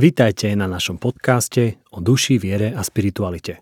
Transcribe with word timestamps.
Vítajte 0.00 0.48
na 0.56 0.64
našom 0.64 0.96
podcaste 0.96 1.76
o 1.92 2.00
duši, 2.00 2.40
viere 2.40 2.72
a 2.72 2.80
spiritualite. 2.80 3.60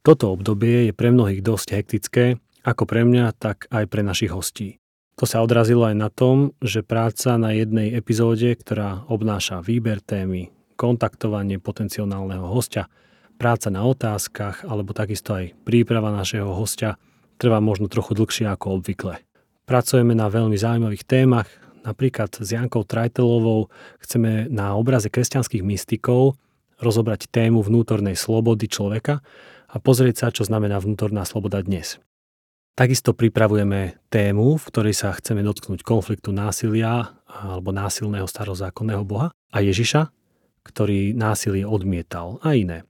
Toto 0.00 0.32
obdobie 0.32 0.88
je 0.88 0.96
pre 0.96 1.12
mnohých 1.12 1.44
dosť 1.44 1.68
hektické, 1.76 2.24
ako 2.64 2.88
pre 2.88 3.04
mňa, 3.04 3.36
tak 3.36 3.68
aj 3.68 3.84
pre 3.92 4.00
našich 4.00 4.32
hostí. 4.32 4.80
To 5.20 5.28
sa 5.28 5.44
odrazilo 5.44 5.84
aj 5.84 6.00
na 6.00 6.08
tom, 6.08 6.56
že 6.64 6.80
práca 6.80 7.36
na 7.36 7.52
jednej 7.52 7.92
epizóde, 7.92 8.56
ktorá 8.56 9.04
obnáša 9.12 9.60
výber 9.60 10.00
témy, 10.00 10.48
kontaktovanie 10.80 11.60
potenciálneho 11.60 12.48
hostia, 12.48 12.88
práca 13.36 13.68
na 13.68 13.84
otázkach 13.84 14.64
alebo 14.64 14.96
takisto 14.96 15.36
aj 15.36 15.52
príprava 15.60 16.08
našeho 16.08 16.56
hostia 16.56 16.96
trvá 17.36 17.60
možno 17.60 17.92
trochu 17.92 18.16
dlhšie 18.16 18.48
ako 18.48 18.80
obvykle. 18.80 19.20
Pracujeme 19.68 20.16
na 20.16 20.32
veľmi 20.32 20.56
zaujímavých 20.56 21.04
témach, 21.04 21.52
Napríklad 21.84 22.32
s 22.40 22.48
Jankou 22.48 22.80
Trajtelovou 22.88 23.68
chceme 24.00 24.48
na 24.48 24.72
obraze 24.72 25.12
kresťanských 25.12 25.60
mystikov 25.60 26.40
rozobrať 26.80 27.28
tému 27.28 27.60
vnútornej 27.60 28.16
slobody 28.16 28.66
človeka 28.66 29.20
a 29.68 29.76
pozrieť 29.76 30.16
sa, 30.16 30.26
čo 30.32 30.48
znamená 30.48 30.80
vnútorná 30.80 31.28
sloboda 31.28 31.60
dnes. 31.60 32.00
Takisto 32.74 33.14
pripravujeme 33.14 34.00
tému, 34.10 34.58
v 34.58 34.64
ktorej 34.66 34.98
sa 34.98 35.14
chceme 35.14 35.44
dotknúť 35.46 35.86
konfliktu 35.86 36.34
násilia 36.34 37.14
alebo 37.28 37.70
násilného 37.70 38.26
starozákonného 38.26 39.04
boha 39.06 39.30
a 39.54 39.62
Ježiša, 39.62 40.10
ktorý 40.66 41.14
násilie 41.14 41.62
odmietal 41.68 42.42
a 42.42 42.56
iné. 42.56 42.82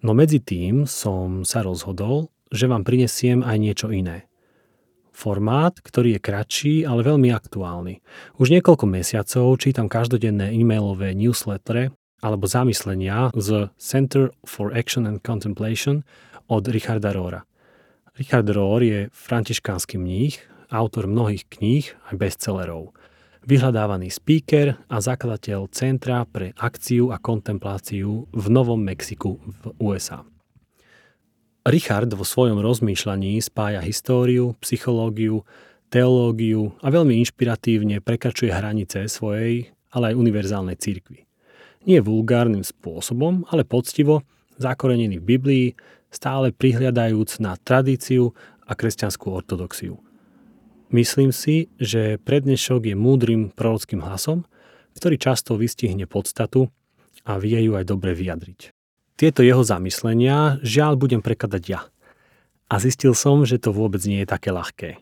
No 0.00 0.16
medzi 0.16 0.40
tým 0.40 0.88
som 0.88 1.44
sa 1.44 1.60
rozhodol, 1.60 2.32
že 2.50 2.66
vám 2.66 2.82
prinesiem 2.82 3.44
aj 3.44 3.56
niečo 3.60 3.92
iné 3.92 4.29
formát, 5.20 5.76
ktorý 5.76 6.16
je 6.16 6.24
kratší, 6.24 6.74
ale 6.88 7.04
veľmi 7.04 7.28
aktuálny. 7.28 8.00
Už 8.40 8.48
niekoľko 8.48 8.88
mesiacov 8.88 9.60
čítam 9.60 9.92
každodenné 9.92 10.56
e-mailové 10.56 11.12
newslettere 11.12 11.92
alebo 12.24 12.48
zamyslenia 12.48 13.28
z 13.36 13.68
Center 13.76 14.32
for 14.48 14.72
Action 14.72 15.04
and 15.04 15.20
Contemplation 15.20 16.00
od 16.48 16.64
Richarda 16.64 17.12
Rohra. 17.12 17.44
Richard 18.16 18.48
Rohr 18.48 18.82
je 18.82 19.08
františkánsky 19.12 20.00
mních, 20.00 20.40
autor 20.72 21.08
mnohých 21.08 21.44
kníh 21.48 21.84
aj 22.12 22.14
bestsellerov. 22.16 22.92
Vyhľadávaný 23.48 24.12
speaker 24.12 24.76
a 24.92 25.00
zakladateľ 25.00 25.72
Centra 25.72 26.28
pre 26.28 26.52
akciu 26.60 27.08
a 27.08 27.16
kontempláciu 27.16 28.28
v 28.28 28.44
Novom 28.52 28.80
Mexiku 28.84 29.40
v 29.40 29.72
USA. 29.80 30.20
Richard 31.68 32.08
vo 32.16 32.24
svojom 32.24 32.56
rozmýšľaní 32.64 33.36
spája 33.44 33.84
históriu, 33.84 34.56
psychológiu, 34.64 35.44
teológiu 35.92 36.72
a 36.80 36.88
veľmi 36.88 37.20
inšpiratívne 37.20 38.00
prekračuje 38.00 38.48
hranice 38.48 39.04
svojej, 39.12 39.68
ale 39.92 40.14
aj 40.14 40.20
univerzálnej 40.24 40.80
cirkvi. 40.80 41.28
Nie 41.84 42.00
vulgárnym 42.00 42.64
spôsobom, 42.64 43.44
ale 43.52 43.68
poctivo, 43.68 44.24
zakorenený 44.56 45.20
v 45.20 45.28
Biblii, 45.36 45.66
stále 46.08 46.48
prihliadajúc 46.48 47.44
na 47.44 47.60
tradíciu 47.60 48.32
a 48.64 48.72
kresťanskú 48.72 49.28
ortodoxiu. 49.28 50.00
Myslím 50.88 51.28
si, 51.28 51.68
že 51.76 52.16
prednešok 52.24 52.88
je 52.88 52.96
múdrym 52.96 53.52
prorockým 53.52 54.00
hlasom, 54.00 54.48
ktorý 54.96 55.20
často 55.20 55.60
vystihne 55.60 56.08
podstatu 56.08 56.72
a 57.28 57.36
vie 57.36 57.68
ju 57.68 57.76
aj 57.76 57.84
dobre 57.84 58.16
vyjadriť. 58.16 58.79
Tieto 59.20 59.44
jeho 59.44 59.60
zamyslenia 59.60 60.56
žiaľ 60.64 60.96
budem 60.96 61.20
prekladať 61.20 61.62
ja. 61.68 61.84
A 62.72 62.80
zistil 62.80 63.12
som, 63.12 63.44
že 63.44 63.60
to 63.60 63.68
vôbec 63.68 64.00
nie 64.08 64.24
je 64.24 64.32
také 64.32 64.48
ľahké. 64.48 64.96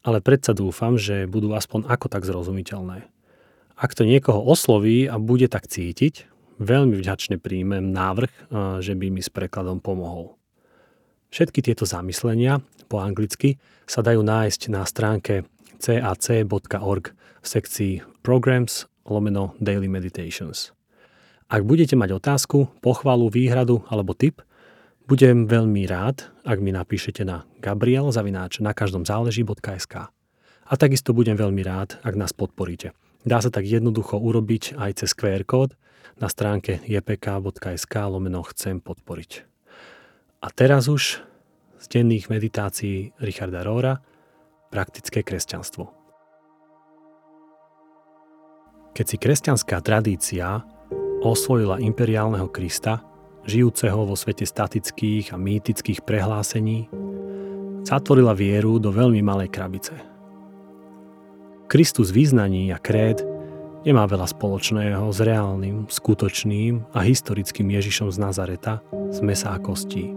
Ale 0.00 0.24
predsa 0.24 0.56
dúfam, 0.56 0.96
že 0.96 1.28
budú 1.28 1.52
aspoň 1.52 1.84
ako 1.84 2.08
tak 2.08 2.24
zrozumiteľné. 2.24 3.04
Ak 3.76 3.92
to 3.92 4.08
niekoho 4.08 4.40
osloví 4.40 5.04
a 5.04 5.20
bude 5.20 5.52
tak 5.52 5.68
cítiť, 5.68 6.24
veľmi 6.64 6.96
vďačne 6.96 7.36
príjmem 7.36 7.92
návrh, 7.92 8.56
že 8.80 8.96
by 8.96 9.12
mi 9.12 9.20
s 9.20 9.28
prekladom 9.28 9.84
pomohol. 9.84 10.40
Všetky 11.28 11.60
tieto 11.60 11.84
zamyslenia 11.84 12.64
po 12.88 13.04
anglicky 13.04 13.60
sa 13.84 14.00
dajú 14.00 14.24
nájsť 14.24 14.72
na 14.72 14.88
stránke 14.88 15.44
cac.org 15.76 17.04
v 17.12 17.46
sekcii 17.46 17.92
Programs 18.24 18.88
lomeno 19.04 19.52
Daily 19.60 19.92
Meditations. 19.92 20.72
Ak 21.52 21.68
budete 21.68 22.00
mať 22.00 22.16
otázku, 22.16 22.72
pochvalu, 22.80 23.28
výhradu 23.28 23.84
alebo 23.92 24.16
tip, 24.16 24.40
budem 25.04 25.44
veľmi 25.44 25.84
rád, 25.84 26.32
ak 26.48 26.64
mi 26.64 26.72
napíšete 26.72 27.28
na 27.28 27.44
gabriel 27.60 28.08
zavináč 28.08 28.64
na 28.64 28.72
každom 28.72 29.04
záleží.sk. 29.04 30.08
A 30.64 30.72
takisto 30.80 31.12
budem 31.12 31.36
veľmi 31.36 31.60
rád, 31.60 32.00
ak 32.00 32.16
nás 32.16 32.32
podporíte. 32.32 32.96
Dá 33.28 33.44
sa 33.44 33.52
tak 33.52 33.68
jednoducho 33.68 34.16
urobiť 34.16 34.80
aj 34.80 35.04
cez 35.04 35.12
QR 35.12 35.44
kód 35.44 35.76
na 36.16 36.32
stránke 36.32 36.80
jpk.sk 36.88 37.94
lomeno 38.08 38.40
chcem 38.48 38.80
podporiť. 38.80 39.44
A 40.40 40.48
teraz 40.56 40.88
už 40.88 41.20
z 41.76 41.86
denných 41.92 42.32
meditácií 42.32 43.12
Richarda 43.20 43.60
Róra 43.60 44.00
praktické 44.72 45.20
kresťanstvo. 45.20 45.92
Keď 48.96 49.04
si 49.04 49.16
kresťanská 49.20 49.84
tradícia 49.84 50.64
osvojila 51.22 51.78
imperiálneho 51.78 52.50
Krista, 52.50 53.06
žijúceho 53.46 54.06
vo 54.06 54.18
svete 54.18 54.42
statických 54.42 55.30
a 55.34 55.36
mýtických 55.38 56.02
prehlásení, 56.02 56.90
zatvorila 57.86 58.34
vieru 58.34 58.82
do 58.82 58.90
veľmi 58.90 59.22
malej 59.22 59.50
krabice. 59.50 59.94
Kristus 61.70 62.12
význaní 62.12 62.74
a 62.74 62.78
kréd 62.78 63.24
nemá 63.82 64.06
veľa 64.06 64.28
spoločného 64.28 65.08
s 65.10 65.18
reálnym, 65.22 65.90
skutočným 65.90 66.92
a 66.94 67.00
historickým 67.02 67.66
Ježišom 67.70 68.12
z 68.12 68.18
Nazareta 68.20 68.84
z 69.10 69.18
mesa 69.24 69.54
a 69.54 69.58
kostí. 69.58 70.12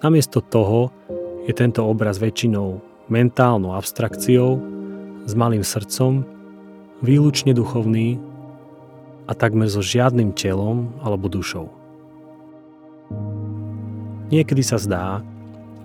Namiesto 0.00 0.40
toho 0.40 0.88
je 1.44 1.52
tento 1.52 1.84
obraz 1.84 2.16
väčšinou 2.16 2.80
mentálnou 3.12 3.76
abstrakciou, 3.76 4.56
s 5.28 5.32
malým 5.36 5.60
srdcom 5.60 6.39
výlučne 7.00 7.56
duchovný 7.56 8.20
a 9.24 9.32
takmer 9.32 9.68
so 9.72 9.80
žiadnym 9.80 10.36
telom 10.36 10.92
alebo 11.00 11.32
dušou. 11.32 11.68
Niekedy 14.30 14.62
sa 14.62 14.78
zdá, 14.78 15.24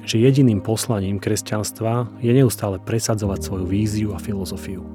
že 0.05 0.21
jediným 0.21 0.61
poslaním 0.61 1.17
kresťanstva 1.17 2.21
je 2.21 2.29
neustále 2.29 2.77
presadzovať 2.77 3.39
svoju 3.41 3.65
víziu 3.65 4.09
a 4.13 4.21
filozofiu. 4.21 4.85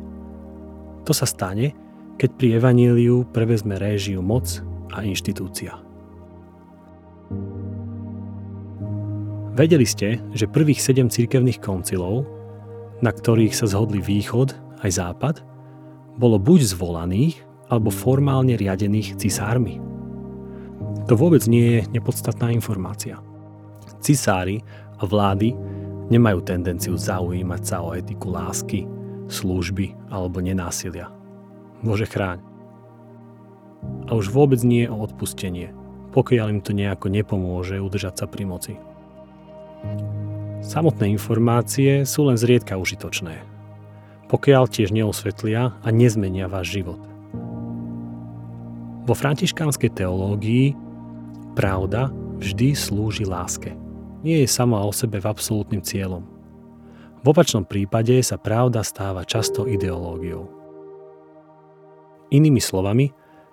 To 1.03 1.13
sa 1.17 1.27
stane, 1.27 1.75
keď 2.15 2.31
pri 2.39 2.49
evaníliu 2.63 3.27
prevezme 3.35 3.75
réžiu 3.75 4.23
moc 4.23 4.63
a 4.95 5.03
inštitúcia. 5.03 5.75
Vedeli 9.57 9.83
ste, 9.89 10.23
že 10.31 10.47
prvých 10.47 10.79
sedem 10.79 11.11
cirkevných 11.11 11.59
koncilov, 11.59 12.23
na 13.03 13.11
ktorých 13.11 13.57
sa 13.57 13.67
zhodli 13.67 13.99
východ 13.99 14.55
aj 14.87 14.91
západ, 14.95 15.35
bolo 16.21 16.37
buď 16.37 16.77
zvolaných, 16.77 17.41
alebo 17.73 17.89
formálne 17.89 18.59
riadených 18.61 19.17
cisármi. 19.17 19.81
To 21.09 21.17
vôbec 21.17 21.41
nie 21.49 21.81
je 21.81 21.81
nepodstatná 21.97 22.53
informácia. 22.53 23.23
Cisári 24.05 24.61
a 25.01 25.09
vlády 25.09 25.57
nemajú 26.13 26.45
tendenciu 26.45 26.99
zaujímať 26.99 27.63
sa 27.65 27.81
o 27.81 27.95
etiku 27.97 28.35
lásky, 28.35 28.85
služby 29.31 29.97
alebo 30.13 30.43
nenásilia. 30.43 31.09
Bože 31.81 32.05
chráň. 32.05 32.43
A 34.11 34.19
už 34.19 34.29
vôbec 34.29 34.61
nie 34.61 34.85
o 34.91 35.01
odpustenie, 35.01 35.73
pokiaľ 36.13 36.59
im 36.59 36.61
to 36.61 36.77
nejako 36.77 37.09
nepomôže 37.09 37.81
udržať 37.81 38.15
sa 38.21 38.27
pri 38.29 38.45
moci. 38.45 38.75
Samotné 40.61 41.09
informácie 41.09 42.05
sú 42.05 42.29
len 42.29 42.37
zriedka 42.37 42.77
užitočné 42.77 43.60
pokiaľ 44.31 44.71
tiež 44.71 44.95
neosvetlia 44.95 45.75
a 45.83 45.89
nezmenia 45.91 46.47
váš 46.47 46.79
život. 46.79 47.03
Vo 49.03 49.15
františkánskej 49.19 49.91
teológii 49.91 50.79
pravda 51.59 52.15
vždy 52.39 52.79
slúži 52.79 53.27
láske. 53.27 53.75
Nie 54.23 54.47
je 54.47 54.49
sama 54.49 54.87
o 54.87 54.95
sebe 54.95 55.19
v 55.19 55.27
absolútnym 55.27 55.83
cieľom. 55.83 56.23
V 57.21 57.27
opačnom 57.27 57.67
prípade 57.67 58.15
sa 58.23 58.39
pravda 58.39 58.87
stáva 58.87 59.27
často 59.27 59.67
ideológiou. 59.67 60.47
Inými 62.31 62.63
slovami, 62.63 63.11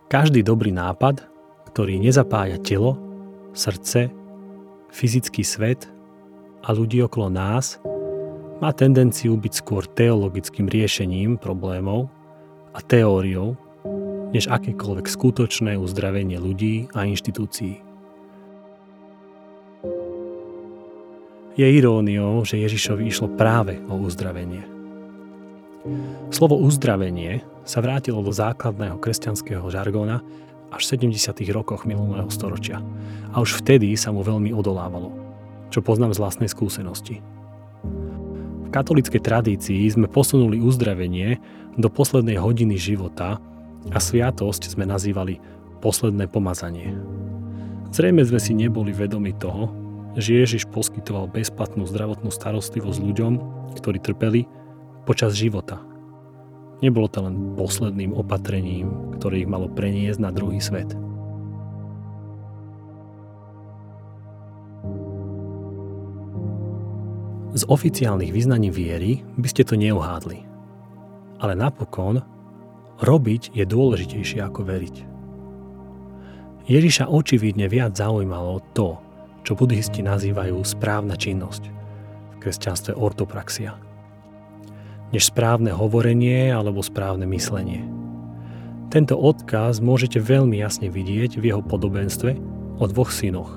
každý 0.08 0.46
dobrý 0.46 0.70
nápad, 0.70 1.26
ktorý 1.74 1.98
nezapája 1.98 2.62
telo, 2.62 2.96
srdce, 3.58 4.14
fyzický 4.94 5.42
svet 5.42 5.90
a 6.62 6.70
ľudí 6.72 7.02
okolo 7.02 7.34
nás, 7.34 7.82
má 8.58 8.74
tendenciu 8.74 9.38
byť 9.38 9.54
skôr 9.54 9.86
teologickým 9.86 10.66
riešením 10.66 11.38
problémov 11.38 12.10
a 12.74 12.82
teóriou, 12.82 13.54
než 14.34 14.50
akékoľvek 14.50 15.06
skutočné 15.06 15.78
uzdravenie 15.78 16.42
ľudí 16.42 16.90
a 16.98 17.06
inštitúcií. 17.06 17.86
Je 21.58 21.66
iróniou, 21.66 22.46
že 22.46 22.62
Ježišovi 22.62 23.10
išlo 23.10 23.34
práve 23.34 23.82
o 23.90 23.98
uzdravenie. 23.98 24.62
Slovo 26.30 26.60
uzdravenie 26.62 27.42
sa 27.66 27.82
vrátilo 27.82 28.22
do 28.22 28.30
základného 28.30 29.02
kresťanského 29.02 29.66
žargóna 29.70 30.22
až 30.70 30.82
v 30.86 31.10
70. 31.10 31.34
rokoch 31.56 31.88
minulého 31.88 32.28
storočia. 32.30 32.84
A 33.34 33.42
už 33.42 33.64
vtedy 33.64 33.96
sa 33.98 34.14
mu 34.14 34.22
veľmi 34.22 34.54
odolávalo, 34.54 35.10
čo 35.74 35.82
poznám 35.82 36.14
z 36.14 36.22
vlastnej 36.22 36.50
skúsenosti. 36.52 37.24
V 38.68 38.76
katolíckej 38.76 39.24
tradícii 39.24 39.88
sme 39.88 40.12
posunuli 40.12 40.60
uzdravenie 40.60 41.40
do 41.80 41.88
poslednej 41.88 42.36
hodiny 42.36 42.76
života 42.76 43.40
a 43.96 43.98
sviatosť 43.98 44.76
sme 44.76 44.84
nazývali 44.84 45.40
posledné 45.80 46.28
pomazanie. 46.28 46.92
Zrejme 47.96 48.28
sme 48.28 48.44
si 48.44 48.52
neboli 48.52 48.92
vedomi 48.92 49.32
toho, 49.40 49.72
že 50.20 50.44
Ježiš 50.44 50.68
poskytoval 50.68 51.32
bezplatnú 51.32 51.88
zdravotnú 51.88 52.28
starostlivosť 52.28 53.00
ľuďom, 53.00 53.34
ktorí 53.80 54.04
trpeli 54.04 54.44
počas 55.08 55.40
života. 55.40 55.80
Nebolo 56.84 57.08
to 57.08 57.24
len 57.24 57.56
posledným 57.56 58.12
opatrením, 58.20 59.16
ktoré 59.16 59.48
ich 59.48 59.50
malo 59.50 59.72
preniesť 59.72 60.20
na 60.20 60.36
druhý 60.36 60.60
svet. 60.60 60.92
Z 67.56 67.64
oficiálnych 67.72 68.36
vyznaní 68.36 68.68
viery 68.68 69.24
by 69.40 69.48
ste 69.48 69.64
to 69.64 69.80
neuhádli. 69.80 70.44
Ale 71.40 71.56
napokon 71.56 72.20
robiť 73.00 73.56
je 73.56 73.64
dôležitejšie 73.64 74.44
ako 74.44 74.68
veriť. 74.68 74.96
Ježiša 76.68 77.08
očividne 77.08 77.72
viac 77.72 77.96
zaujímalo 77.96 78.60
to, 78.76 79.00
čo 79.48 79.56
buddhisti 79.56 80.04
nazývajú 80.04 80.60
správna 80.68 81.16
činnosť, 81.16 81.72
v 82.36 82.36
kresťanstve 82.44 82.92
ortopraxia, 83.00 83.80
než 85.16 85.32
správne 85.32 85.72
hovorenie 85.72 86.52
alebo 86.52 86.84
správne 86.84 87.24
myslenie. 87.32 87.88
Tento 88.92 89.16
odkaz 89.16 89.80
môžete 89.80 90.20
veľmi 90.20 90.60
jasne 90.60 90.92
vidieť 90.92 91.40
v 91.40 91.56
jeho 91.56 91.64
podobenstve 91.64 92.36
o 92.76 92.84
dvoch 92.92 93.12
synoch 93.16 93.56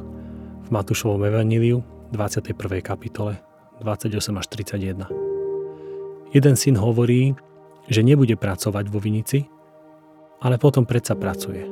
v 0.62 0.68
Matúšovom 0.70 1.26
evaníliu 1.26 1.82
21. 2.14 2.54
kapitole 2.78 3.49
28 3.80 4.36
až 4.36 4.46
31. 4.76 5.08
Jeden 6.36 6.54
syn 6.54 6.76
hovorí, 6.76 7.32
že 7.88 8.04
nebude 8.04 8.36
pracovať 8.36 8.84
vo 8.92 9.00
vinici, 9.00 9.48
ale 10.44 10.60
potom 10.60 10.84
predsa 10.84 11.16
pracuje. 11.16 11.64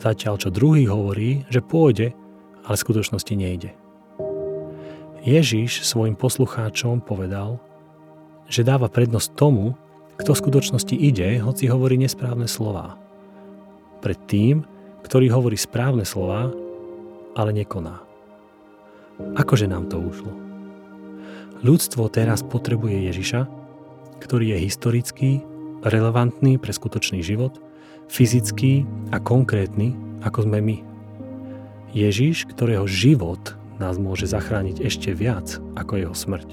Zatiaľ 0.00 0.34
čo 0.40 0.48
druhý 0.48 0.88
hovorí, 0.88 1.44
že 1.52 1.60
pôjde, 1.60 2.16
ale 2.64 2.74
v 2.74 2.84
skutočnosti 2.88 3.34
nejde. 3.36 3.70
Ježiš 5.22 5.84
svojim 5.84 6.16
poslucháčom 6.16 7.04
povedal, 7.04 7.60
že 8.48 8.64
dáva 8.64 8.88
prednosť 8.88 9.28
tomu, 9.36 9.76
kto 10.16 10.34
v 10.34 10.40
skutočnosti 10.40 10.96
ide, 10.96 11.38
hoci 11.44 11.68
hovorí 11.68 12.00
nesprávne 12.00 12.48
slová. 12.48 12.96
Pred 14.00 14.18
tým, 14.24 14.64
ktorý 15.04 15.30
hovorí 15.30 15.58
správne 15.60 16.08
slová, 16.08 16.48
ale 17.36 17.50
nekoná. 17.54 18.02
Akože 19.36 19.68
nám 19.68 19.90
to 19.90 19.98
ušlo? 19.98 20.47
Ľudstvo 21.58 22.06
teraz 22.06 22.46
potrebuje 22.46 23.10
Ježiša, 23.10 23.50
ktorý 24.22 24.54
je 24.54 24.58
historický, 24.62 25.30
relevantný 25.82 26.54
pre 26.54 26.70
skutočný 26.70 27.18
život, 27.18 27.58
fyzický 28.06 28.86
a 29.10 29.18
konkrétny, 29.18 29.98
ako 30.22 30.46
sme 30.46 30.62
my. 30.62 30.76
Ježiš, 31.90 32.46
ktorého 32.46 32.86
život 32.86 33.58
nás 33.82 33.98
môže 33.98 34.30
zachrániť 34.30 34.86
ešte 34.86 35.10
viac 35.10 35.58
ako 35.74 35.92
jeho 35.98 36.14
smrť. 36.14 36.48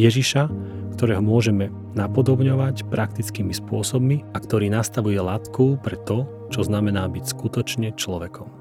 Ježiša, 0.00 0.48
ktorého 0.96 1.20
môžeme 1.20 1.68
napodobňovať 1.92 2.88
praktickými 2.88 3.52
spôsobmi 3.52 4.24
a 4.32 4.38
ktorý 4.40 4.72
nastavuje 4.72 5.20
latku 5.20 5.76
pre 5.84 6.00
to, 6.08 6.24
čo 6.48 6.64
znamená 6.64 7.04
byť 7.10 7.24
skutočne 7.36 7.92
človekom. 7.92 8.57